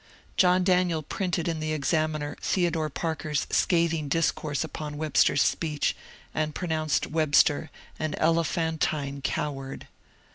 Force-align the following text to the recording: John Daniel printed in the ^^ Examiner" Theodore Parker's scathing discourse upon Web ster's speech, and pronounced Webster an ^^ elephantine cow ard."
John 0.35 0.63
Daniel 0.63 1.03
printed 1.03 1.47
in 1.47 1.59
the 1.59 1.69
^^ 1.73 1.75
Examiner" 1.75 2.35
Theodore 2.41 2.89
Parker's 2.89 3.45
scathing 3.51 4.07
discourse 4.07 4.63
upon 4.63 4.97
Web 4.97 5.15
ster's 5.15 5.43
speech, 5.43 5.95
and 6.33 6.55
pronounced 6.55 7.05
Webster 7.05 7.69
an 7.99 8.13
^^ 8.13 8.15
elephantine 8.17 9.21
cow 9.21 9.55
ard." 9.55 9.87